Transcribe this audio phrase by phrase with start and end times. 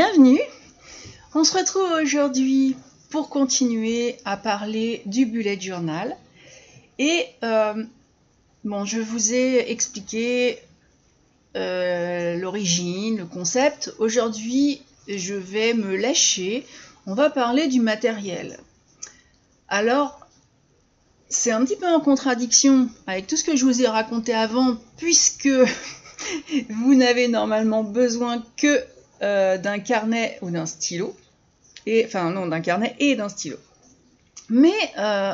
[0.00, 0.38] Bienvenue
[1.34, 2.76] On se retrouve aujourd'hui
[3.10, 6.16] pour continuer à parler du bullet journal.
[7.00, 7.82] Et euh,
[8.62, 10.60] bon, je vous ai expliqué
[11.56, 13.92] euh, l'origine, le concept.
[13.98, 16.64] Aujourd'hui, je vais me lâcher.
[17.08, 18.60] On va parler du matériel.
[19.66, 20.28] Alors,
[21.28, 24.76] c'est un petit peu en contradiction avec tout ce que je vous ai raconté avant,
[24.96, 25.48] puisque
[26.70, 28.80] vous n'avez normalement besoin que
[29.22, 31.16] euh, d'un carnet ou d'un stylo.
[31.86, 33.56] Et, enfin, non, d'un carnet et d'un stylo.
[34.48, 35.32] Mais euh,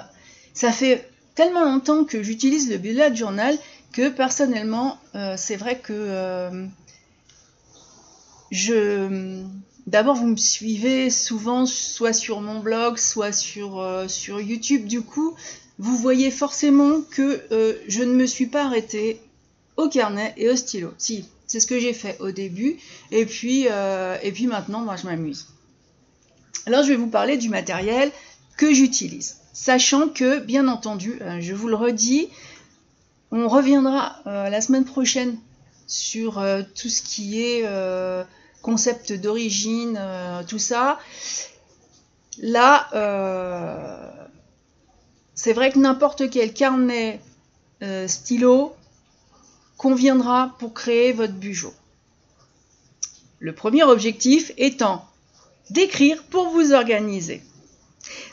[0.53, 3.57] ça fait tellement longtemps que j'utilise le bullet journal
[3.93, 6.67] que personnellement, euh, c'est vrai que
[8.51, 9.43] je.
[9.87, 14.87] D'abord, vous me suivez souvent, soit sur mon blog, soit sur, sur YouTube.
[14.87, 15.35] Du coup,
[15.79, 17.43] vous voyez forcément que
[17.87, 19.21] je ne me suis pas arrêtée
[19.77, 20.93] au carnet et au stylo.
[20.99, 22.79] Si, c'est ce que j'ai fait au début.
[23.11, 25.47] Et puis, euh, et puis maintenant, moi, je m'amuse.
[26.67, 28.11] Alors, je vais vous parler du matériel
[28.57, 29.41] que j'utilise.
[29.53, 32.29] Sachant que, bien entendu, euh, je vous le redis,
[33.31, 35.37] on reviendra euh, la semaine prochaine
[35.87, 36.43] sur
[36.75, 37.69] tout ce qui est
[38.63, 40.01] concept d'origine,
[40.49, 40.99] tout ça.
[42.39, 42.89] Là,
[45.35, 47.21] c'est vrai que n'importe quel carnet,
[48.07, 48.75] stylo,
[49.77, 51.75] conviendra pour créer votre bugeot.
[53.41, 55.05] Le premier objectif étant
[55.71, 57.43] d'écrire pour vous organiser.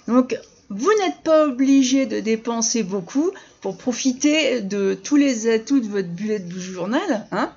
[0.08, 0.38] Donc,
[0.70, 6.08] vous n'êtes pas obligé de dépenser beaucoup pour profiter de tous les atouts de votre
[6.08, 7.52] bullet de journal, hein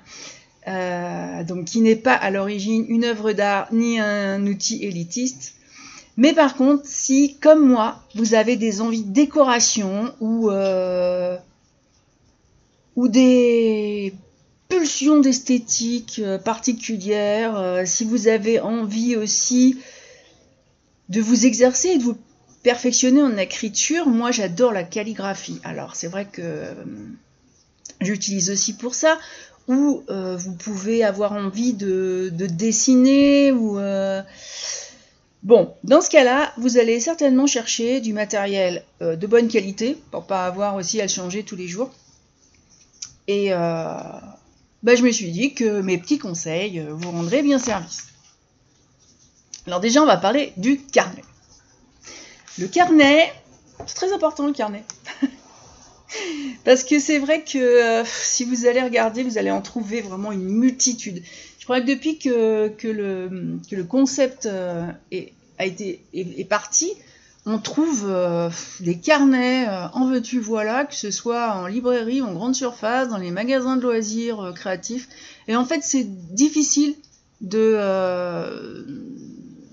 [0.67, 5.53] euh, donc qui n'est pas à l'origine une œuvre d'art ni un outil élitiste.
[6.17, 11.37] Mais par contre, si, comme moi, vous avez des envies de décoration ou euh,
[12.95, 14.13] ou des
[14.69, 19.79] pulsions d'esthétique euh, particulières, euh, si vous avez envie aussi
[21.09, 22.17] de vous exercer et de vous
[22.63, 25.59] perfectionner en écriture, moi j'adore la calligraphie.
[25.63, 26.73] Alors c'est vrai que euh,
[28.01, 29.19] j'utilise aussi pour ça,
[29.67, 33.79] ou vous pouvez avoir envie de, dessiner, ou...
[35.41, 40.45] Bon, dans ce cas-là, vous allez certainement chercher du matériel de bonne qualité, pour pas
[40.45, 41.89] avoir aussi à le changer tous les jours.
[43.27, 43.57] Et euh,
[44.83, 48.07] bah, je me suis dit que mes petits conseils euh, vous rendraient bien service.
[49.67, 51.23] Alors déjà, on va parler du carnet.
[52.59, 53.33] Le carnet,
[53.87, 54.83] c'est très important le carnet.
[56.63, 60.31] Parce que c'est vrai que euh, si vous allez regarder, vous allez en trouver vraiment
[60.31, 61.23] une multitude.
[61.59, 64.47] Je crois que depuis que, le, le, concept
[65.11, 66.91] est, a été, est parti,
[67.45, 72.33] on trouve euh, des carnets euh, en veux-tu voilà, que ce soit en librairie, en
[72.33, 75.07] grande surface, dans les magasins de loisirs euh, créatifs.
[75.47, 76.95] Et en fait, c'est difficile
[77.41, 77.77] de,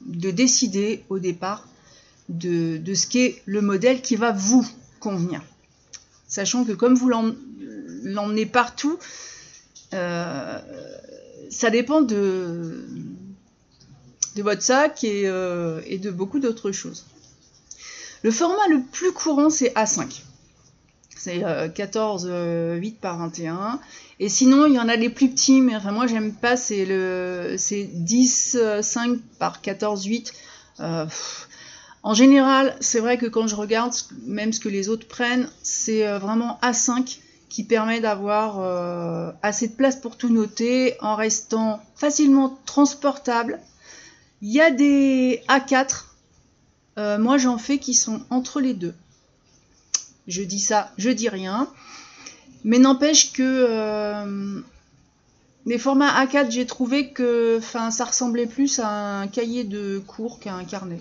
[0.07, 1.67] de décider au départ
[2.29, 4.67] de, ce qu'est le modèle qui va vous
[5.01, 5.43] convenir.
[6.29, 8.99] Sachant que comme vous l'emmenez partout,
[9.93, 10.61] ça
[11.71, 12.85] dépend de,
[14.37, 17.07] de votre sac et de beaucoup d'autres choses.
[18.23, 20.23] Le format le plus courant, c'est A5.
[21.17, 21.45] C'est
[21.75, 23.79] 14, euh, 8 par 21.
[24.19, 26.85] Et sinon, il y en a les plus petits, mais enfin, moi, j'aime pas, c'est
[26.85, 30.33] le, c'est 10, 5 par 14, 8.
[30.81, 31.07] Euh,
[32.03, 33.93] en général, c'est vrai que quand je regarde
[34.27, 37.19] même ce que les autres prennent, c'est euh, vraiment A5
[37.49, 43.61] qui permet d'avoir assez de place pour tout noter en restant facilement transportable.
[44.41, 46.05] Il y a des A4
[46.99, 48.95] euh, moi, j'en fais qui sont entre les deux.
[50.29, 51.69] Je dis ça, je dis rien.
[52.65, 54.61] Mais n'empêche que euh,
[55.67, 58.89] les formats A4, j'ai trouvé que ça ressemblait plus à
[59.21, 61.01] un cahier de cours qu'à un carnet.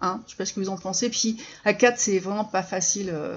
[0.00, 1.10] Hein je sais pas ce que vous en pensez.
[1.10, 1.36] Puis
[1.66, 3.10] A4, c'est vraiment pas facile.
[3.12, 3.36] Euh.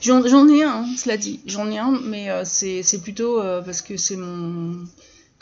[0.00, 1.40] J'en ai un, hein, cela dit.
[1.46, 4.86] J'en ai un, mais c'est plutôt parce que c'est mon.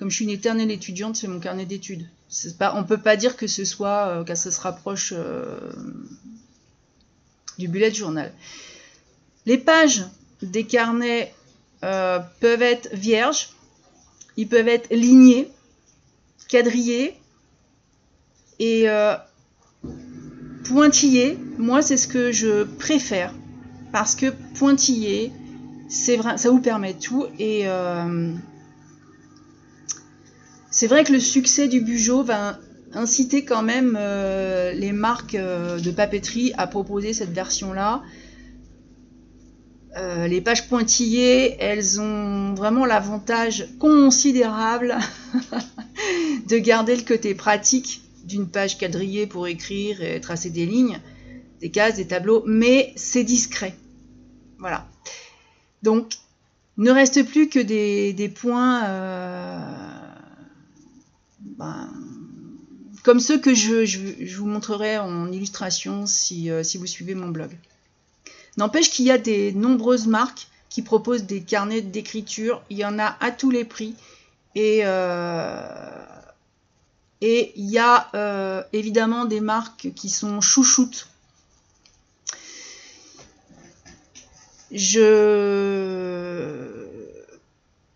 [0.01, 2.09] Comme je suis une éternelle étudiante, c'est mon carnet d'études.
[2.75, 5.61] On peut pas dire que ce soit, euh, que ça se rapproche euh,
[7.59, 8.33] du bullet journal.
[9.45, 10.05] Les pages
[10.41, 11.35] des carnets
[11.85, 13.51] euh, peuvent être vierges,
[14.39, 15.51] ils peuvent être lignés,
[16.49, 17.15] quadrillés
[18.59, 18.87] et
[20.65, 21.37] pointillés.
[21.59, 23.35] Moi, c'est ce que je préfère
[23.93, 25.31] parce que pointillé,
[25.91, 27.67] ça vous permet tout et
[30.81, 32.59] c'est vrai que le succès du Bugeot va
[32.95, 38.03] inciter quand même euh, les marques euh, de papeterie à proposer cette version-là.
[39.99, 44.97] Euh, les pages pointillées, elles ont vraiment l'avantage considérable
[46.49, 50.99] de garder le côté pratique d'une page quadrillée pour écrire et tracer des lignes,
[51.61, 53.75] des cases, des tableaux, mais c'est discret.
[54.59, 54.89] Voilà.
[55.83, 56.15] Donc,
[56.79, 58.81] ne reste plus que des, points
[61.41, 61.91] ben,
[63.03, 67.51] comme ceux que je, vous montrerai en illustration si, euh, si vous suivez mon blog.
[68.57, 72.63] N'empêche qu'il y a des nombreuses marques qui proposent des carnets d'écriture.
[72.69, 73.95] Il y en a à tous les prix.
[74.55, 75.57] Et, euh,
[77.23, 81.09] il y a euh, évidemment des marques qui sont chouchoutes.
[84.73, 85.01] Je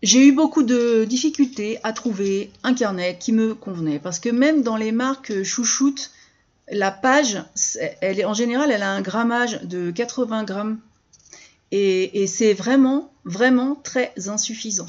[0.05, 4.61] j'ai eu beaucoup de difficultés à trouver un carnet qui me convenait parce que même
[4.61, 6.11] dans les marques chouchoutes,
[6.69, 7.43] la page,
[8.23, 10.79] en général, elle a un grammage de 80 grammes
[11.71, 14.85] et, c'est vraiment, vraiment très insuffisant.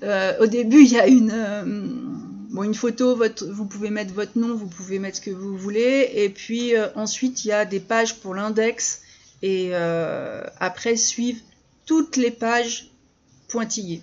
[0.02, 2.21] au début, il y a une,
[2.52, 3.20] bon, une photo,
[3.50, 7.44] vous pouvez mettre votre nom, vous pouvez mettre ce que vous voulez, et puis ensuite,
[7.44, 9.02] il y a des pages pour l'index,
[9.42, 11.42] et après suivent
[11.86, 12.92] toutes les pages
[13.50, 14.02] pointillées.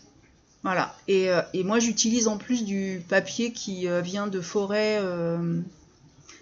[0.62, 0.94] Voilà.
[1.06, 5.60] Et, euh, moi, j'utilise en plus du papier qui euh, vient de forêts euh,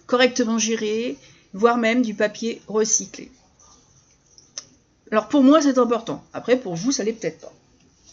[0.06, 1.16] correctement gérées,
[1.52, 3.30] voire même du papier recyclé.
[5.12, 6.24] Alors pour moi, c'est important.
[6.32, 7.52] Après, pour vous, ça l'est peut-être pas.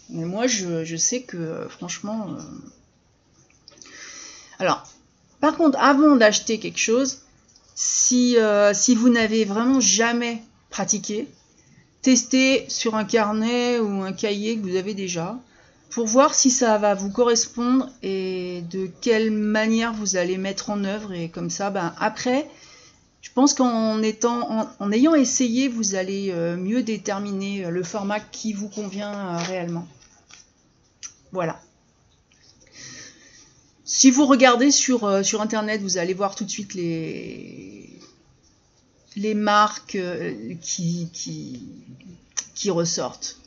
[0.09, 2.37] Mais moi, je, sais que franchement.
[4.59, 4.83] Alors,
[5.39, 7.19] par contre, avant d'acheter quelque chose,
[7.75, 8.37] si,
[8.73, 11.27] si vous n'avez vraiment jamais pratiqué,
[12.03, 15.39] tester sur un carnet ou un cahier que vous avez déjà
[15.93, 20.83] pour voir si ça va vous correspondre et de quelle manière vous allez mettre en
[20.83, 21.13] œuvre.
[21.13, 22.49] Et comme ça ben après
[23.21, 28.69] je pense qu'en ayant essayé vous allez euh, mieux déterminer euh, le format qui vous
[28.69, 29.87] convient euh, réellement.
[31.31, 31.59] Voilà
[33.93, 37.93] si vous regardez sur, sur internet vous allez voir tout de suite les
[39.15, 43.37] les marques euh, qui, qui, ressortent.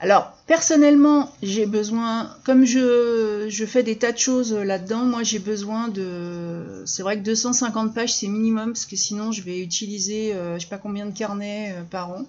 [0.00, 5.38] Alors, personnellement, j'ai besoin, comme je, je, fais des tas de choses là-dedans, moi j'ai
[5.38, 6.82] besoin de.
[6.84, 10.64] C'est vrai que 250 pages c'est minimum, parce que sinon je vais utiliser euh, je
[10.64, 12.26] sais pas combien de carnets euh, par an.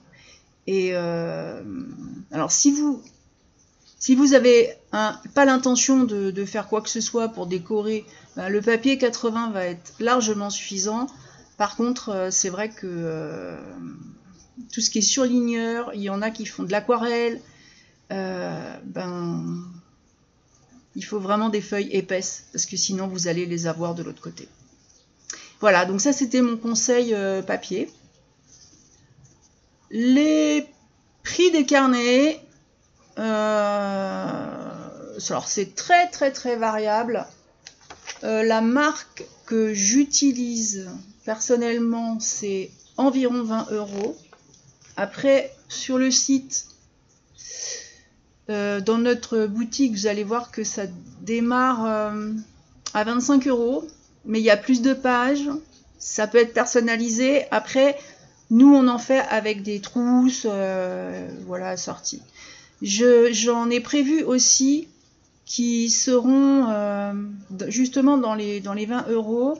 [0.67, 0.93] Et
[2.31, 3.01] alors, si vous.
[3.99, 8.05] Si vous avez pas l'intention de, faire quoi que ce soit pour décorer,
[8.37, 11.07] ben, le papier 80 va être largement suffisant.
[11.57, 13.57] Par contre, euh, c'est vrai que euh,
[14.71, 17.41] tout ce qui est surligneur, il y en a qui font de l'aquarelle,
[18.13, 19.65] euh, ben,
[20.95, 24.21] il faut vraiment des feuilles épaisses, parce que sinon vous allez les avoir de l'autre
[24.21, 24.47] côté.
[25.59, 27.13] Voilà, donc ça c'était mon conseil
[27.45, 27.91] papier.
[29.91, 30.65] Les
[31.23, 32.39] prix des carnets,
[35.27, 37.25] alors c'est très très très variable.
[38.23, 40.89] la marque que j'utilise
[41.29, 44.17] Personnellement, c'est environ 20 euros.
[44.97, 46.65] Après, sur le site,
[48.49, 50.87] euh, dans notre boutique, vous allez voir que ça
[51.21, 52.31] démarre euh,
[52.95, 53.87] à 25 euros,
[54.25, 55.47] mais il y a plus de pages.
[55.99, 57.45] Ça peut être personnalisé.
[57.51, 57.95] Après,
[58.49, 62.23] nous, on en fait avec des trousses, euh, voilà, sorties.
[62.81, 64.87] J'en ai prévu aussi
[65.45, 66.67] qui seront
[67.67, 69.57] justement dans les, dans les 20 euros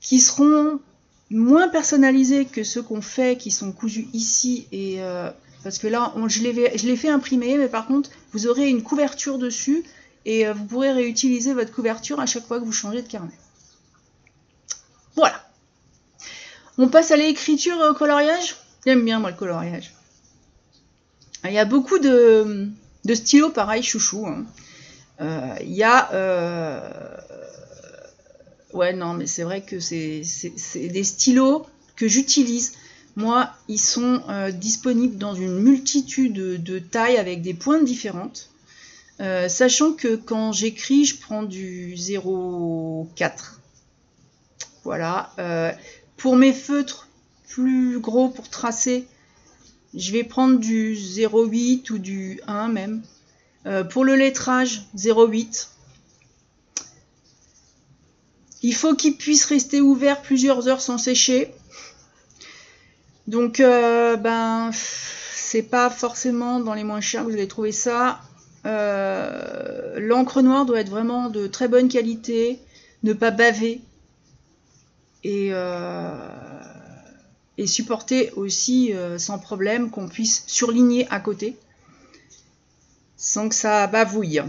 [0.00, 0.80] qui seront
[1.30, 4.66] moins personnalisés que ceux qu'on fait, qui sont cousus ici.
[4.72, 5.30] Et, euh,
[5.62, 9.84] parce que là, je l'ai fait imprimer, mais par contre, vous aurez une couverture dessus
[10.24, 13.34] et vous pourrez réutiliser votre couverture à chaque fois que vous changez de carnet.
[15.16, 15.44] Voilà.
[16.76, 18.56] On passe à l'écriture au coloriage?
[18.86, 19.92] J'aime bien moi le coloriage.
[21.44, 22.68] Il y a beaucoup de,
[23.12, 24.26] stylos pareil, chouchou.
[24.26, 24.46] Hein.
[25.60, 26.10] Il y a
[28.72, 30.22] Ouais, non, mais c'est vrai que c'est
[30.74, 31.66] des stylos
[31.96, 32.74] que j'utilise.
[33.16, 38.50] Moi, ils sont euh, disponibles dans une multitude de, tailles avec des pointes différentes.
[39.20, 43.32] Euh, sachant que quand j'écris, je prends du 0,4.
[44.84, 45.32] Voilà.
[45.38, 45.72] Euh,
[46.16, 47.08] pour mes feutres
[47.48, 49.08] plus gros pour tracer,
[49.94, 53.02] je vais prendre du 0,8 ou du 1 même.
[53.90, 55.68] pour le lettrage, 0,8.
[58.62, 61.52] Il faut qu'il puisse rester ouvert plusieurs heures sans sécher.
[63.28, 68.20] Donc, euh, ben, c'est pas forcément dans les moins chers que vous allez trouver ça.
[68.66, 72.58] Euh, l'encre noire doit être vraiment de très bonne qualité,
[73.04, 73.80] ne pas baver
[75.24, 76.10] et, euh,
[77.58, 81.56] et supporter aussi sans problème qu'on puisse surligner à côté
[83.18, 84.40] sans que ça bavouille.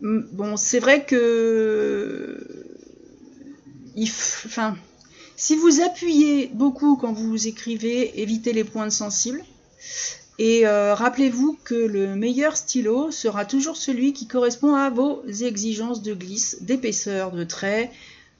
[0.00, 2.38] Bon, c'est vrai que.
[3.96, 4.76] enfin,
[5.36, 9.42] si vous appuyez beaucoup quand vous écrivez, évitez les pointes sensibles.
[10.38, 16.02] Et euh, rappelez-vous que le meilleur stylo sera toujours celui qui correspond à vos exigences
[16.02, 17.92] de glisse, d'épaisseur de trait,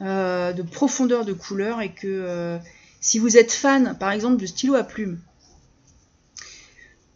[0.02, 1.80] euh, de profondeur de couleur.
[1.80, 2.58] Et que euh,
[3.00, 5.18] si vous êtes fan, par exemple, de stylo à plume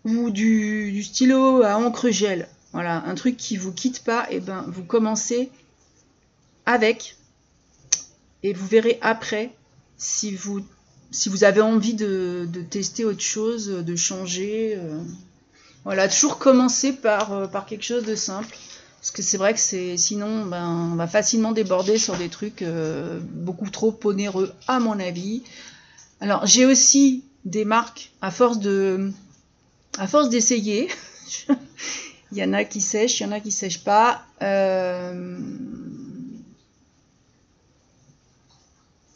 [0.05, 4.41] ou du stylo à encre gel, voilà, un truc qui vous quitte pas, et eh
[4.41, 5.51] ben vous commencez
[6.67, 7.17] avec
[8.43, 9.53] et vous verrez après
[9.97, 10.65] si vous
[11.43, 14.75] avez envie de, tester autre chose, de changer.
[14.77, 15.01] Euh.
[15.85, 18.57] voilà, toujours commencer par quelque chose de simple.
[19.01, 22.63] Parce que c'est vrai que c'est sinon ben, on va facilement déborder sur des trucs
[22.63, 25.45] euh, beaucoup trop onéreux à mon avis.
[26.21, 29.13] Alors j'ai aussi des marques à force de
[29.99, 30.89] à force d'essayer.
[32.33, 34.21] Il y en a qui sèchent, il y en a qui sèchent pas.
[34.43, 35.45] Euh, de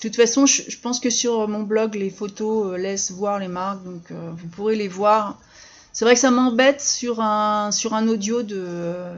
[0.00, 3.84] toute façon, je, pense que sur mon blog, les photos euh, laissent voir les marques,
[3.84, 5.38] donc vous pourrez les voir.
[5.92, 9.12] C'est vrai que ça m'embête sur un, sur un audio de,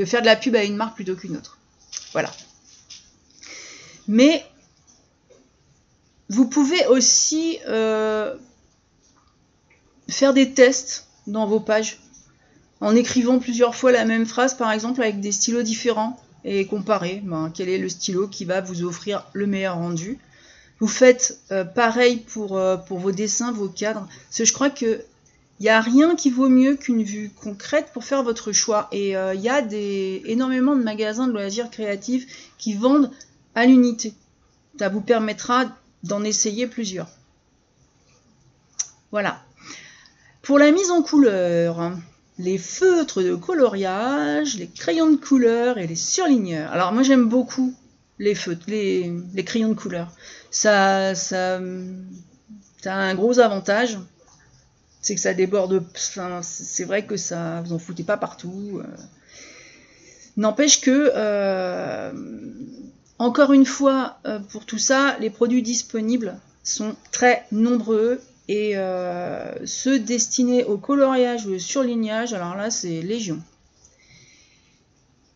[0.00, 1.58] de faire de la pub à une marque plutôt qu'une autre.
[2.12, 2.32] Voilà.
[4.08, 4.44] Mais
[6.30, 7.58] vous pouvez aussi
[10.08, 11.98] faire des tests dans vos pages
[12.80, 17.20] en écrivant plusieurs fois la même phrase, par exemple, avec des stylos différents, et comparer
[17.22, 20.18] ben, quel est le stylo qui va vous offrir le meilleur rendu.
[20.78, 25.04] Vous faites euh, pareil pour, euh, pour vos dessins, vos cadres, je crois que
[25.60, 28.88] il n'y a rien qui vaut mieux qu'une vue concrète pour faire votre choix.
[28.92, 29.60] Et euh, il y a
[30.24, 33.10] énormément de magasins de loisirs créatifs qui vendent
[33.54, 34.14] à l'unité.
[34.78, 35.66] Ça vous permettra
[36.02, 37.10] d'en essayer plusieurs.
[39.10, 39.42] Voilà.
[40.40, 41.92] Pour la mise en couleur,
[42.38, 46.72] les feutres de coloriage, les crayons de couleur et les surligneurs.
[46.72, 47.74] Alors moi j'aime beaucoup
[48.18, 49.12] les feutres, les,
[49.44, 50.10] crayons de couleur.
[50.50, 51.58] Ça, a
[52.86, 53.98] un gros avantage,
[55.00, 55.82] c'est que ça déborde.
[56.42, 58.80] c'est vrai que ça, vous en foutez pas partout.
[58.82, 58.86] Euh.
[60.36, 62.12] N'empêche que, euh,
[63.18, 68.74] encore une fois, euh, pour tout ça, les produits disponibles sont très nombreux et
[69.64, 73.40] ceux destinés au coloriage ou au surlignage, alors là c'est légion.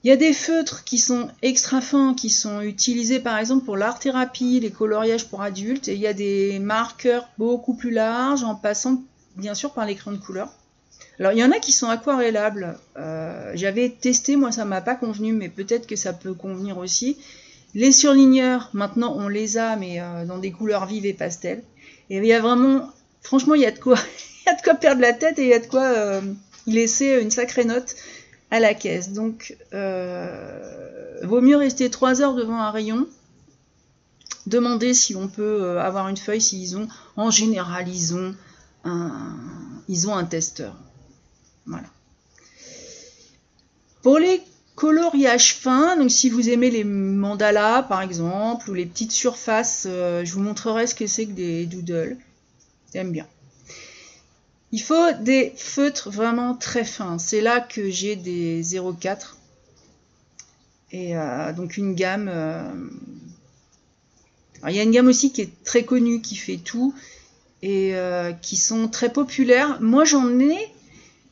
[0.03, 3.77] Il y a des feutres qui sont extra fins, qui sont utilisés par exemple pour
[3.77, 8.43] l'art thérapie, les coloriages pour adultes, et il y a des marqueurs beaucoup plus larges
[8.43, 9.01] en passant
[9.37, 10.49] bien sûr par l'écran de couleur.
[11.19, 12.79] Alors il y en a qui sont aquarellables.
[12.97, 17.19] Euh, j'avais testé, moi ça m'a pas convenu, mais peut-être que ça peut convenir aussi.
[17.75, 21.63] Les surligneurs, maintenant on les a, mais euh, dans des couleurs vives et pastel.
[22.11, 22.89] Et il y a vraiment
[23.25, 23.97] franchement, il y a de quoi,
[24.47, 26.21] il y a de quoi perdre la tête et il y a de quoi euh,
[26.67, 27.97] laisser une sacrée note
[28.53, 29.11] à la caisse.
[29.11, 33.09] Donc, euh, vaut mieux rester 3 heures devant un rayon.
[34.47, 36.87] Demander si on peut avoir une feuille, s'ils ont,
[37.17, 38.35] en général, ils ont
[38.85, 40.77] ils ont un testeur.
[41.67, 41.87] Voilà.
[44.03, 44.43] Pour les
[44.75, 50.31] coloriages fins, donc si vous aimez les mandalas par exemple, ou les petites surfaces, je
[50.33, 52.19] vous montrerai ce que c'est que des doodles.
[52.93, 53.27] J'aime bien.
[54.75, 57.19] Il faut des feutres vraiment très fins.
[57.19, 59.37] C'est là que j'ai des 0,4.
[60.91, 62.29] Et euh, donc une gamme.
[62.29, 62.73] Euh,
[64.67, 66.93] il y a une gamme aussi qui est très connue, qui fait tout,
[67.65, 69.81] et euh, qui sont très populaires.
[69.81, 70.71] Moi j'en ai,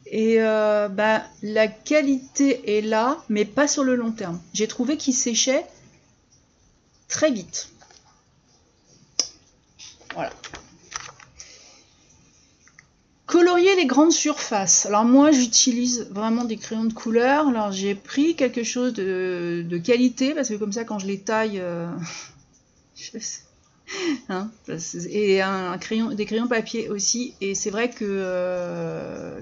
[0.07, 4.41] Et bah, la qualité est là, mais pas sur le long terme.
[4.55, 5.65] J'ai trouvé qu'il séchait
[7.09, 7.69] très vite.
[10.15, 10.33] Voilà.
[13.27, 14.85] Colorier les grandes surfaces.
[14.87, 17.49] Alors moi j'utilise vraiment des crayons de couleur.
[17.49, 21.59] Alors j'ai pris quelque chose de, qualité parce que comme ça quand je les taille,
[21.61, 21.89] euh,
[24.29, 24.51] hein,
[25.11, 27.35] et un, crayon, des crayons papier aussi.
[27.41, 29.41] Et c'est vrai que, euh,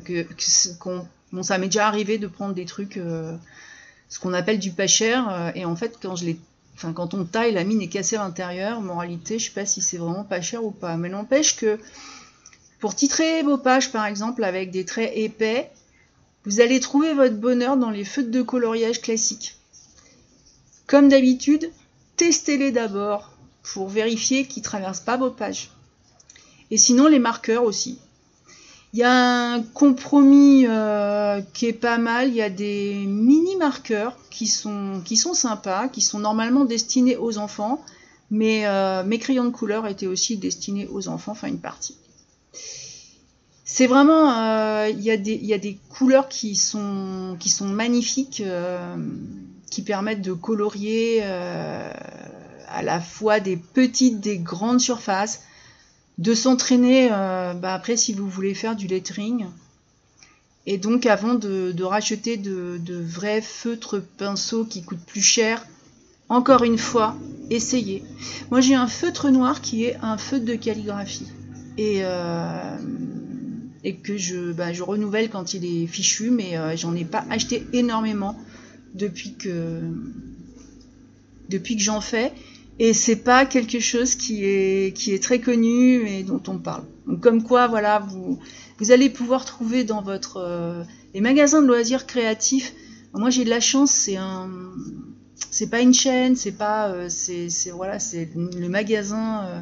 [1.43, 3.37] ça m'est déjà arrivé de prendre des trucs, euh,
[4.09, 5.53] ce qu'on appelle du pas cher.
[5.55, 6.27] et en fait quand je
[6.95, 8.81] quand on taille, la mine est cassée à l'intérieur.
[8.81, 10.97] Moralité, je sais pas si c'est vraiment pas cher ou pas.
[10.97, 11.79] Mais n'empêche que
[12.81, 15.71] pour titrer vos pages, par exemple, avec des traits épais,
[16.45, 19.57] vous allez trouver votre bonheur dans les feutres de coloriage classiques.
[20.87, 21.71] Comme d'habitude,
[22.17, 23.31] testez-les d'abord
[23.63, 25.71] pour vérifier qu'ils ne traversent pas vos pages.
[26.71, 27.99] Et sinon, les marqueurs aussi.
[28.93, 32.29] Il y a un compromis euh, qui est pas mal.
[32.29, 37.17] Il y a des mini marqueurs qui sont, qui sont sympas, qui sont normalement destinés
[37.17, 37.85] aux enfants,
[38.31, 41.97] mais euh, mes crayons de couleur étaient aussi destinés aux enfants, enfin une partie.
[43.65, 48.43] C'est vraiment, euh, il y, a des couleurs qui sont, qui sont magnifiques,
[49.71, 51.23] qui permettent de colorier
[52.71, 55.43] à la fois des petites, des grandes surfaces
[56.19, 59.47] de s'entraîner euh, bah, après si vous voulez faire du lettering.
[60.67, 65.67] Et donc avant de, racheter de, vrais feutres pinceaux qui coûtent plus cher,
[66.29, 67.17] encore une fois,
[67.49, 68.05] essayez.
[68.51, 71.29] Moi j'ai un feutre noir qui est un feutre de calligraphie.
[71.79, 72.77] Et, euh,
[74.05, 77.67] que je, bah, je, renouvelle quand il est fichu, mais euh, j'en ai pas acheté
[77.73, 78.39] énormément
[78.95, 79.81] depuis que,
[81.49, 82.33] depuis que j'en fais
[82.81, 86.85] et c'est pas quelque chose qui est, qui est très connu et dont on parle.
[87.07, 88.41] Donc comme quoi, voilà, vous,
[88.79, 92.73] vous allez pouvoir trouver dans votre euh, les magasins de loisirs créatifs.
[93.13, 94.49] Moi, j'ai de la chance, c'est un,
[95.51, 99.61] c'est pas une chaîne, c'est pas, euh, c'est, voilà, c'est le magasin euh,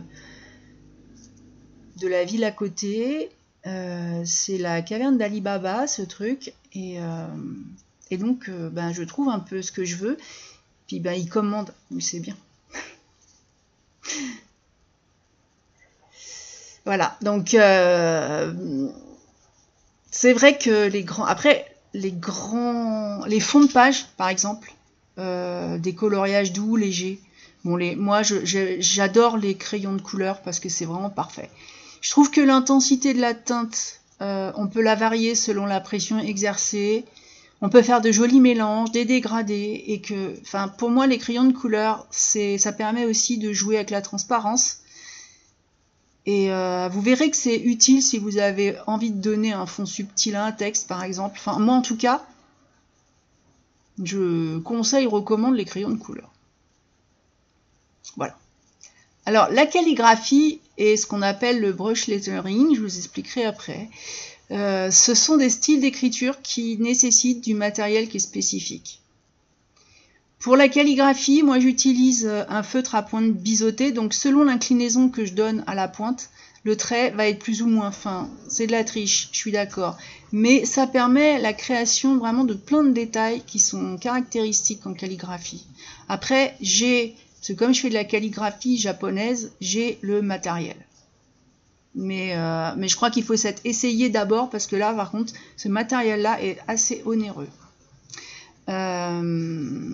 [2.00, 3.31] de la ville à côté.
[3.64, 6.98] c'est la caverne d'Alibaba, ce truc, et,
[8.11, 10.16] et donc, ben, je trouve un peu ce que je veux.
[10.87, 12.37] Puis, ben, ils commandent, c'est bien.
[16.84, 18.50] Voilà, donc euh,
[20.10, 21.26] c'est vrai que les grands.
[21.26, 23.24] Après, les grands.
[23.26, 24.72] Les fonds de page, par exemple,
[25.18, 27.20] euh, des coloriages doux, légers.
[27.64, 31.50] Bon, les, moi, j'adore les crayons de couleur parce que c'est vraiment parfait.
[32.00, 36.18] Je trouve que l'intensité de la teinte, euh, on peut la varier selon la pression
[36.18, 37.04] exercée
[37.60, 41.44] on peut faire de jolis mélanges, des dégradés, et que, enfin, pour moi, les crayons
[41.44, 44.78] de couleur, c'est, ça permet aussi de jouer avec la transparence.
[46.24, 49.86] Et euh, vous verrez que c'est utile si vous avez envie de donner un fond
[49.86, 51.36] subtil à un texte, par exemple.
[51.38, 52.24] Enfin, moi, en tout cas,
[54.02, 56.30] je conseille, recommande les crayons de couleur.
[58.16, 58.36] Voilà.
[59.26, 63.88] Alors, la calligraphie est ce qu'on appelle le brush lettering, je vous expliquerai après.
[64.50, 69.00] Euh, ce sont des styles d'écriture qui nécessitent du matériel qui est spécifique.
[70.38, 75.24] Pour la calligraphie, moi j'utilise euh, un feutre à pointe biseautée, donc selon l'inclinaison que
[75.24, 76.30] je donne à la pointe,
[76.64, 78.28] le trait va être plus ou moins fin.
[78.48, 79.98] C'est de la triche, je suis d'accord.
[80.32, 85.66] Mais ça permet la création vraiment de plein de détails qui sont caractéristiques en calligraphie.
[86.08, 90.76] Après, j'ai, parce que comme je fais de la calligraphie japonaise, j'ai le matériel.
[91.94, 95.33] Mais, euh, mais je crois qu'il faut s'être essayé d'abord parce que là, par contre,
[95.57, 97.48] ce matériel-là est assez onéreux.
[98.68, 99.92] Euh,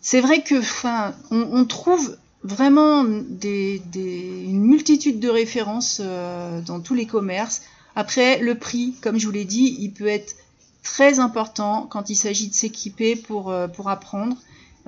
[0.00, 7.06] c'est vrai que, enfin, on, trouve vraiment une multitude de références euh, dans tous les
[7.06, 7.62] commerces.
[7.96, 10.36] Après, le prix, comme je vous l'ai dit, il peut être
[10.82, 13.50] très important quand il s'agit de s'équiper pour
[13.88, 14.36] apprendre.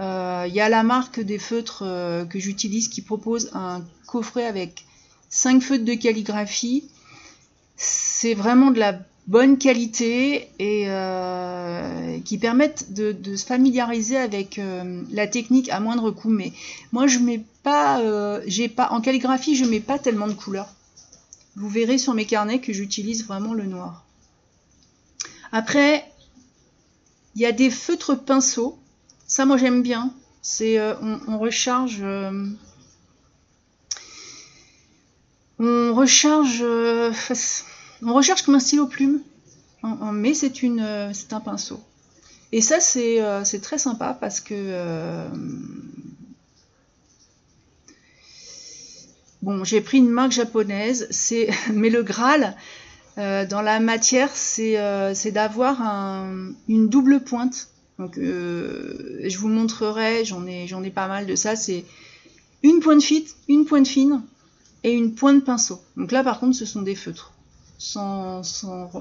[0.02, 4.46] Euh, il y a la marque des feutres euh, que j'utilise qui propose un coffret
[4.46, 4.84] avec
[5.30, 6.84] 5 feutres de calligraphie.
[7.76, 14.60] C'est vraiment de la bonne qualité et euh, qui permettent de, se familiariser avec
[15.12, 16.28] la technique à moindre coût.
[16.28, 16.52] Mais
[16.90, 18.00] moi, je mets pas,
[18.90, 20.74] en calligraphie, je mets pas tellement de couleurs.
[21.54, 24.04] Vous verrez sur mes carnets que j'utilise vraiment le noir.
[25.52, 26.04] Après,
[27.36, 28.78] il y a des feutres pinceaux
[29.32, 30.12] ça, moi, j'aime bien.
[30.42, 30.92] C'est euh,
[31.26, 32.00] on, recharge.
[32.02, 32.44] Euh,
[35.58, 36.58] on recharge.
[36.60, 37.10] Euh,
[38.02, 39.22] on recharge comme un stylo plume.
[40.12, 41.80] mais c'est une, c'est un pinceau.
[42.52, 45.26] Et ça, c'est très sympa parce que.
[49.40, 52.54] Bon, j'ai pris une marque japonaise, c'est mais le Graal,
[53.16, 55.80] dans la matière, c'est d'avoir
[56.68, 57.71] une double pointe.
[57.98, 61.56] Donc, je vous montrerai, j'en ai, ai pas mal de ça.
[61.56, 61.84] C'est
[62.62, 64.22] une pointe fine, une pointe fine
[64.82, 65.80] et une pointe pinceau.
[65.96, 67.32] Donc là, par contre, ce sont des feutres,
[67.78, 68.42] sans,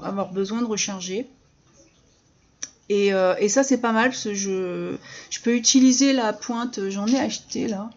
[0.02, 1.26] avoir besoin de recharger.
[2.88, 3.10] Et,
[3.48, 4.96] ça, c'est pas mal, parce que je,
[5.42, 7.90] peux utiliser la pointe, j'en ai acheté là,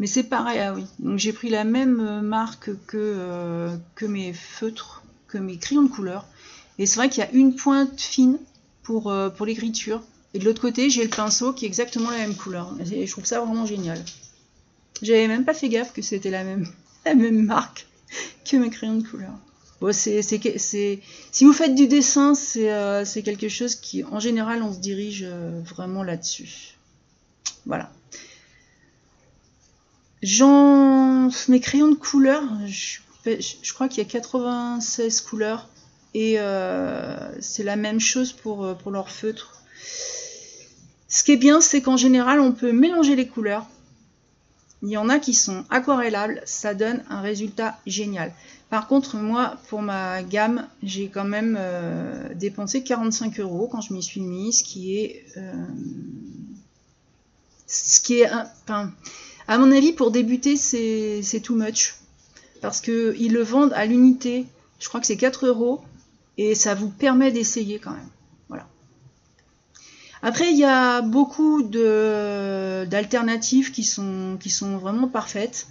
[0.00, 0.86] mais c'est pareil, ah oui.
[0.98, 5.82] Donc j'ai pris la même euh, marque que, euh, que mes feutres, que mes crayons
[5.82, 6.24] de couleur.
[6.78, 8.38] Et c'est vrai qu'il y a une pointe fine
[8.82, 10.02] pour, euh, pour l'écriture.
[10.34, 12.74] Et de l'autre côté, j'ai le pinceau qui est exactement la même couleur.
[12.92, 14.02] Et je trouve ça vraiment génial.
[15.02, 16.68] J'avais même pas fait gaffe que c'était la même,
[17.04, 17.86] la même marque
[18.44, 19.32] que mes crayons de couleur.
[19.80, 24.78] Bon, c'est, si vous faites du dessin, c'est, quelque chose qui, en général, on se
[24.78, 26.74] dirige vraiment là-dessus.
[27.64, 27.90] Voilà.
[30.22, 35.68] Mes crayons de couleur, je, crois qu'il y a 96 couleurs.
[36.14, 39.62] Et euh, c'est la même chose pour, euh, pour leur feutre.
[41.08, 43.66] Ce qui est bien, c'est qu'en général, on peut mélanger les couleurs.
[44.82, 48.32] Il y en a qui sont aquarellables, ça donne un résultat génial.
[48.70, 53.92] Par contre, moi, pour ma gamme, j'ai quand même euh, dépensé 45 euros quand je
[53.92, 55.26] m'y suis mise, ce qui est,
[57.66, 58.30] ce qui est,
[58.62, 58.92] enfin,
[59.50, 61.96] à mon avis, pour débuter, c'est too much.
[62.60, 64.46] Parce qu'ils le vendent à l'unité.
[64.78, 65.80] Je crois que c'est 4 euros.
[66.38, 68.08] Et ça vous permet d'essayer quand même.
[68.48, 68.66] Voilà.
[70.22, 75.66] Après, il y a beaucoup d'alternatives qui sont, qui sont vraiment parfaites.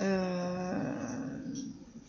[0.00, 0.92] Euh,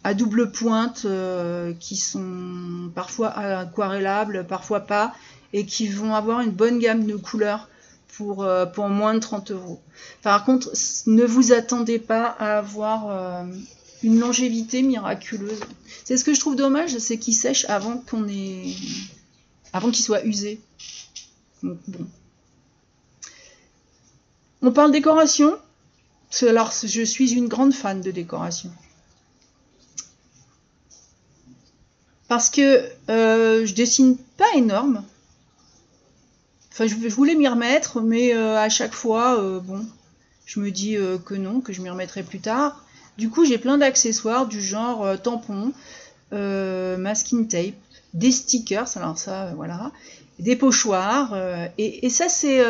[0.03, 5.13] à double pointe, euh, qui sont parfois aquarellables, parfois pas,
[5.51, 7.67] et qui vont avoir une bonne gamme de couleurs
[8.15, 9.81] pour, euh, pour moins de 30 euros.
[10.21, 10.71] Par contre,
[11.07, 13.45] ne vous attendez pas à avoir
[14.03, 15.59] une longévité miraculeuse.
[16.03, 18.75] C'est ce que je trouve dommage, c'est qu'il sèche avant qu'on ait,
[19.73, 20.61] avant qu'il soit usé.
[21.63, 21.77] bon.
[24.61, 25.57] On parle décoration.
[26.41, 28.71] Alors, je suis une grande fan de décoration.
[32.27, 35.03] Parce que euh, je dessine pas énorme.
[36.71, 39.85] Enfin, je, voulais m'y remettre, mais euh, à chaque fois, euh, bon,
[40.45, 42.83] je me dis que non, que je m'y remettrai plus tard.
[43.17, 45.73] Du coup, j'ai plein d'accessoires du genre tampons,
[46.31, 47.75] masking tape,
[48.13, 49.91] des stickers, alors ça, voilà,
[50.39, 51.35] des pochoirs.
[51.77, 52.61] Et, ça, c'est,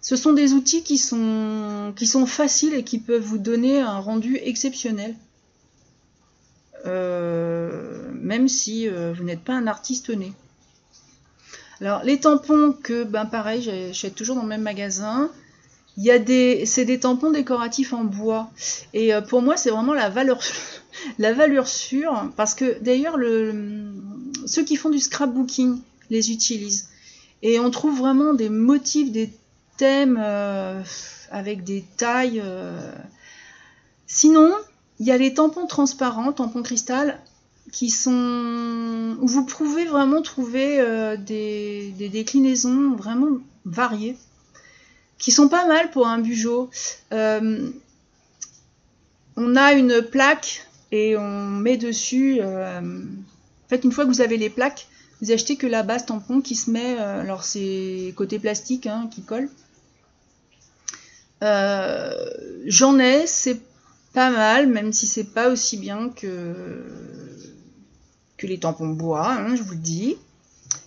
[0.00, 3.98] ce sont des outils qui sont, qui sont faciles et qui peuvent vous donner un
[3.98, 5.14] rendu exceptionnel.
[6.86, 10.32] même si vous n'êtes pas un artiste né.
[11.80, 15.30] Alors, les tampons que, ben pareil, j'achète toujours dans le même magasin.
[15.96, 18.50] Il y a des, c'est des tampons décoratifs en bois.
[18.92, 20.40] Et euh, pour moi, c'est vraiment la valeur,
[21.18, 22.30] la valeur sûre.
[22.36, 23.92] Parce que d'ailleurs, le,
[24.46, 25.80] ceux qui font du scrapbooking
[26.10, 26.88] les utilisent.
[27.42, 29.30] Et on trouve vraiment des motifs, des
[29.76, 30.82] thèmes euh,
[31.30, 32.40] avec des tailles.
[32.42, 32.92] Euh.
[34.06, 34.52] Sinon,
[34.98, 37.20] il y a les tampons transparents, tampons cristal,
[37.72, 44.16] qui sont où vous pouvez vraiment trouver euh, des, déclinaisons vraiment variées,
[45.24, 46.68] qui sont pas mal pour un bugeot.
[47.14, 47.70] Euh,
[49.36, 52.40] on a une plaque et on met dessus.
[52.42, 54.86] Euh, en fait, une fois que vous avez les plaques,
[55.22, 56.98] vous achetez que la base tampon qui se met.
[56.98, 59.48] alors c'est côté plastique hein, qui colle.
[61.40, 63.62] J'en ai, c'est
[64.12, 66.84] pas mal, même si c'est pas aussi bien que
[68.36, 70.16] que les tampons bois, hein, je vous le dis.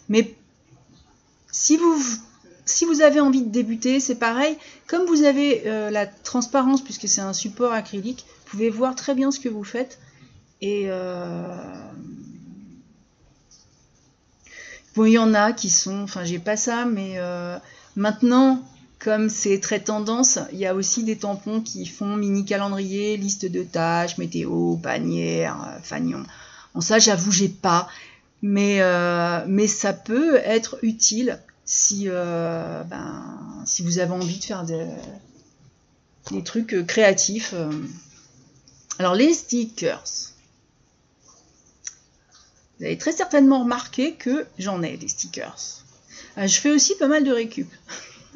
[0.09, 0.35] Mais
[1.51, 1.99] si vous,
[2.67, 4.57] si vous avez envie de débuter, c'est pareil.
[4.87, 9.15] Comme vous avez euh, la transparence, puisque c'est un support acrylique, vous pouvez voir très
[9.15, 9.99] bien ce que vous faites.
[10.61, 11.43] Et euh,
[14.95, 17.57] bon, il y en a qui sont, enfin, j'ai pas ça, mais euh,
[17.95, 18.63] maintenant,
[18.99, 23.45] comme c'est très tendance, il y a aussi des tampons qui font mini calendrier, liste
[23.45, 26.23] de tâches, météo, panière, fanion.
[26.73, 27.87] Bon, ça, j'avoue, j'ai pas.
[28.41, 28.79] Mais
[29.67, 36.73] ça peut être utile si, euh, ben, si vous avez envie de faire des, trucs
[36.73, 37.53] euh, créatifs.
[38.97, 40.03] Alors, les stickers.
[42.79, 45.83] Vous avez très certainement remarqué que j'en ai des stickers.
[46.37, 47.69] Je fais aussi pas mal de récup.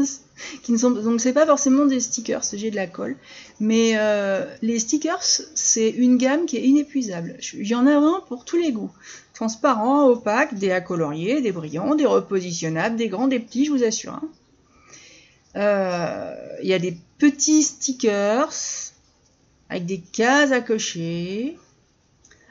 [0.64, 3.16] qui ne sont donc c'est pas forcément des stickers, j'ai de la colle,
[3.60, 5.24] mais euh, les stickers
[5.56, 7.38] c'est une gamme qui est inépuisable.
[7.54, 8.92] Il y en a vraiment pour tous les goûts,
[9.34, 13.84] transparents, opaques, des à colorier, des brillants, des repositionnables, des grands, des petits, je vous
[13.84, 14.14] assure.
[14.14, 14.30] Hein.
[15.56, 18.52] Euh, il y a des petits stickers
[19.70, 21.58] avec des cases à cocher.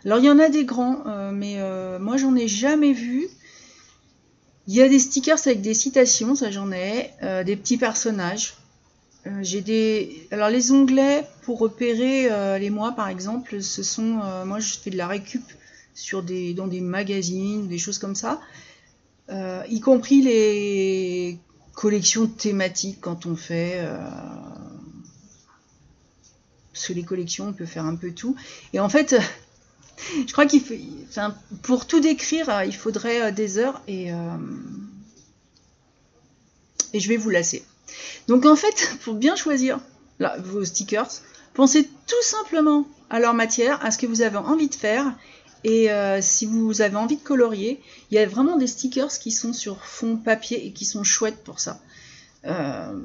[0.05, 1.59] Alors il y en a des grands, euh, mais
[1.99, 3.29] moi j'en ai jamais vu.
[4.71, 8.55] Il y a des stickers avec des citations, ça j'en ai, euh, des petits personnages.
[9.43, 10.29] j'ai des.
[10.31, 12.31] Alors les onglets pour repérer
[12.61, 14.21] les mois par exemple, ce sont.
[14.47, 15.43] moi je fais de la récup
[15.95, 18.41] sur des, dans des magazines, des choses comme ça.
[19.69, 21.37] y compris les
[21.73, 23.85] collections thématiques quand on fait
[26.81, 28.37] parce les collections, on peut faire un peu tout.
[28.73, 29.17] Et en fait,
[30.27, 30.75] je crois qu'il faut,
[31.09, 34.17] enfin, pour tout décrire, euh, il faudrait euh, des heures et, euh,
[36.93, 37.65] et je vais vous lasser.
[38.29, 39.81] Donc en fait, pour bien choisir
[40.39, 41.11] vos stickers,
[41.55, 45.15] pensez tout simplement à leur matière, à ce que vous avez envie de faire.
[45.65, 45.89] Et
[46.23, 49.85] si vous avez envie de colorier, il y a vraiment des stickers qui sont sur
[49.85, 51.81] fond papier et qui sont chouettes pour ça.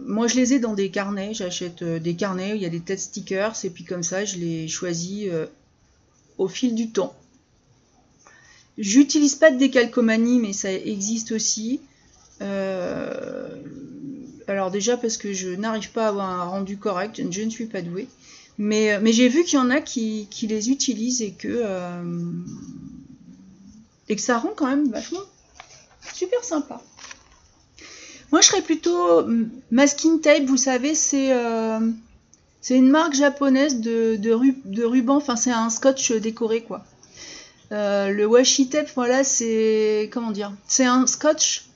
[0.05, 1.33] moi, je les ai dans des carnets.
[1.33, 4.37] J'achète des carnets où il y a des têtes stickers et puis comme ça, je
[4.37, 5.29] les choisis
[6.37, 7.15] au fil du temps.
[8.77, 11.79] J'utilise pas de décalcomanie, mais ça existe aussi.
[12.41, 13.47] Euh,
[14.47, 17.67] alors déjà parce que je n'arrive pas à avoir un rendu correct, je ne suis
[17.67, 18.07] pas douée.
[18.57, 22.03] Mais, euh, j'ai vu qu'il y en a qui, les utilisent et que, euh,
[24.09, 25.23] et que ça rend quand même vachement
[26.13, 26.81] super sympa.
[28.31, 29.25] Moi je serais plutôt
[29.71, 31.31] masking tape, vous savez, c'est
[32.65, 36.83] c'est une marque japonaise de, ruban, enfin c'est un scotch décoré quoi.
[37.71, 41.67] Euh, le washi tape, voilà, c'est comment dire, c'est un scotch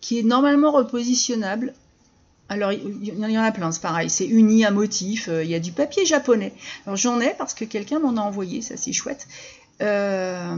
[0.00, 1.74] qui est normalement repositionnable.
[2.48, 5.28] Alors il y, en a plein, c'est pareil, c'est uni à motif.
[5.28, 6.54] Euh, il y a du papier japonais.
[6.86, 9.28] Alors j'en ai parce que quelqu'un m'en a envoyé, ça c'est chouette.
[9.80, 10.56] Euh,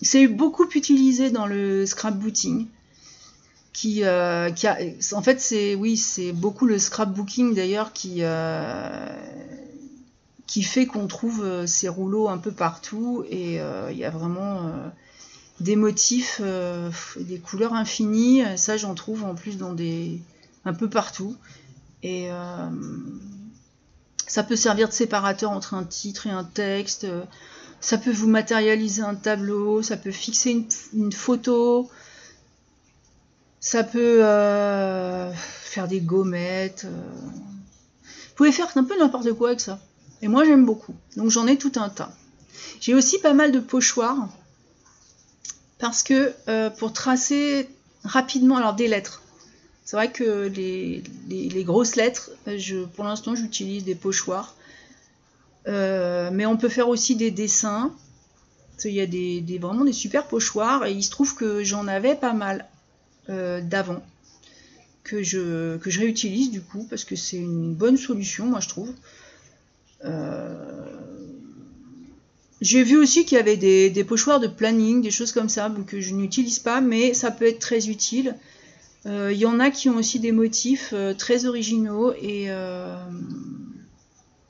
[0.00, 2.66] c'est beaucoup utilisé dans le scrapbooking
[3.72, 4.78] qui, euh, qui a,
[5.12, 9.06] en fait c'est oui c'est beaucoup le scrapbooking d'ailleurs qui euh,
[10.46, 13.58] qui fait qu'on trouve euh, ces rouleaux un peu partout et
[13.90, 14.70] il y a vraiment
[15.60, 18.42] des motifs des couleurs infinies.
[18.56, 20.20] Ça j'en trouve en plus dans des
[20.64, 21.36] un peu partout.
[22.02, 22.28] Et
[24.26, 27.06] ça peut servir de séparateur entre un titre et un texte.
[27.80, 29.82] Ça peut vous matérialiser un tableau.
[29.82, 31.88] Ça peut fixer une, une photo
[33.62, 36.84] ça peut euh, faire des gommettes.
[36.84, 37.10] Euh.
[38.02, 39.78] Vous pouvez faire un peu n'importe quoi avec ça.
[40.20, 40.94] Et moi j'aime beaucoup.
[41.16, 42.12] Donc j'en ai tout un tas.
[42.80, 44.28] J'ai aussi pas mal de pochoirs.
[45.78, 47.68] Parce que euh, pour tracer
[48.02, 49.22] rapidement, alors des lettres.
[49.84, 51.02] C'est vrai que les,
[51.64, 52.30] grosses lettres,
[52.94, 54.54] pour l'instant j'utilise des pochoirs.
[55.66, 57.92] mais on peut faire aussi des dessins.
[58.84, 62.16] Il y a des, vraiment des super pochoirs et il se trouve que j'en avais
[62.16, 62.66] pas mal
[63.28, 64.02] euh, d'avant
[65.04, 68.68] que je, que je réutilise du coup parce que c'est une bonne solution moi je
[68.68, 68.92] trouve.
[70.04, 70.86] Euh,
[72.60, 76.00] j'ai vu aussi qu'il y avait des, pochoirs de planning, des choses comme ça que
[76.00, 78.36] je n'utilise pas mais ça peut être très utile.
[79.06, 82.48] Euh, il y en a qui ont aussi des motifs très originaux et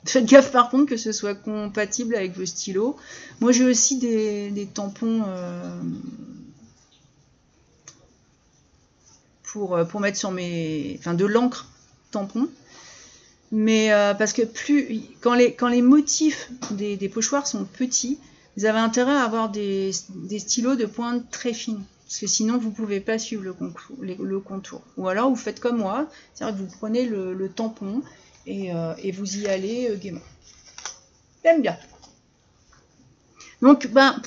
[0.03, 2.95] faites gaffe par contre que ce soit compatible avec vos stylos.
[3.39, 5.21] Moi j'ai aussi des, tampons
[9.53, 10.95] pour, mettre sur mes.
[10.99, 11.67] Enfin, de l'encre
[12.11, 12.49] tampon.
[13.51, 15.01] Mais euh, parce que plus.
[15.21, 18.17] Quand les, quand les motifs des, pochoirs sont petits,
[18.57, 21.83] vous avez intérêt à avoir des, stylos de pointe très fine.
[22.07, 24.81] Parce que sinon, vous pouvez pas suivre le contour, le contour.
[24.97, 28.01] Ou alors, vous faites comme moi, c'est-à-dire que vous prenez le, tampon
[28.47, 30.19] euh, et, vous y allez gaiement.
[31.43, 31.77] J'aime bien.
[33.61, 34.19] Donc, ben,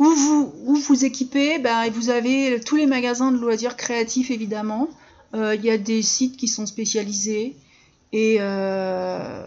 [0.00, 4.88] où vous, vous équipez, ben, vous avez tous les magasins de loisirs créatifs évidemment.
[5.34, 7.54] Euh, il y a des sites qui sont spécialisés
[8.10, 9.44] et euh,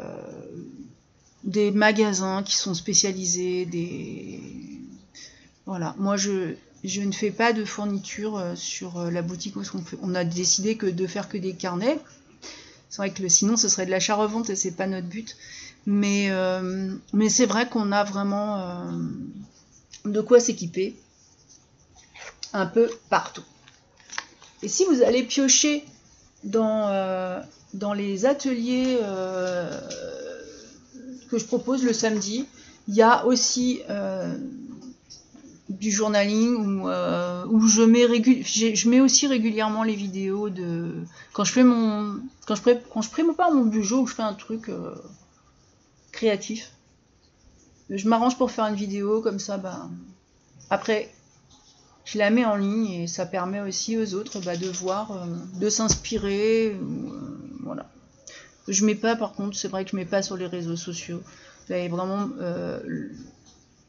[1.44, 3.66] des magasins qui sont spécialisés.
[3.66, 4.40] Des...
[5.66, 9.56] Voilà, moi je, je ne fais pas de fourniture euh, sur la boutique
[10.04, 11.98] on a décidé que de faire que des carnets.
[12.92, 15.36] C'est vrai que sinon ce serait de l'achat-revente et c'est pas notre but.
[15.88, 16.30] Mais,
[17.12, 18.88] mais c'est vrai qu'on a vraiment
[20.06, 20.96] de quoi s'équiper
[22.54, 23.44] un peu partout.
[24.62, 25.84] Et si vous allez piocher
[26.44, 27.40] dans, euh,
[27.74, 29.80] dans les ateliers euh,
[31.30, 32.46] que je propose le samedi,
[32.88, 34.38] il y a aussi euh,
[35.70, 42.56] du journaling où, je, mets aussi régulièrement les vidéos de quand je fais mon quand
[42.56, 42.62] je,
[42.94, 44.70] quand je prépare mon budget ou je fais un truc
[46.12, 46.72] créatif
[47.90, 49.58] je m'arrange pour faire une vidéo comme ça.
[49.58, 49.90] Bah,
[50.70, 51.10] après,
[52.06, 55.26] je la mets en ligne et ça permet aussi aux autres bah, de voir, euh,
[55.60, 56.72] de s'inspirer.
[56.72, 56.80] Euh,
[57.64, 57.90] voilà.
[58.68, 61.22] Je mets pas, par contre, c'est vrai que je mets pas sur les réseaux sociaux.
[61.70, 62.80] Avez vraiment euh,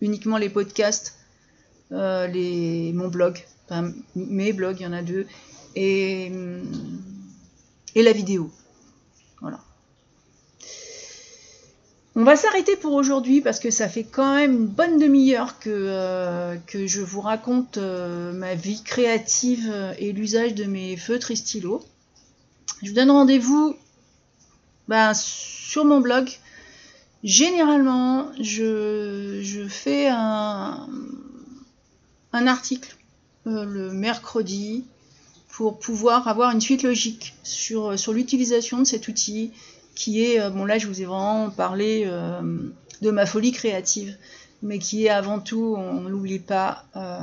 [0.00, 1.16] uniquement les podcasts,
[1.90, 5.26] les, mon blog, enfin, mes blogs, il y en a deux,
[5.76, 6.30] et
[7.94, 8.50] la vidéo.
[12.16, 15.68] On va s'arrêter pour aujourd'hui parce que ça fait quand même une bonne demi-heure que,
[15.68, 21.84] euh, je vous raconte euh, ma vie créative et l'usage de mes feutres et stylos.
[22.82, 23.74] Je vous donne rendez-vous
[24.86, 26.30] ben, sur mon blog.
[27.24, 30.86] Généralement, je, fais un,
[32.32, 32.96] article
[33.48, 34.84] euh, le mercredi
[35.48, 39.52] pour pouvoir avoir une suite logique sur l'utilisation de cet outil
[39.94, 42.40] qui est, euh, bon là je vous ai vraiment parlé euh,
[43.02, 44.16] de ma folie créative,
[44.62, 47.18] mais qui est avant tout, on ne l'oublie pas, euh,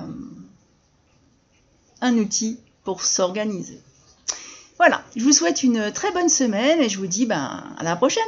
[2.02, 3.80] un outil pour s'organiser.
[4.78, 7.96] Voilà, je vous souhaite une très bonne semaine et je vous dis ben, à la
[7.96, 8.24] prochaine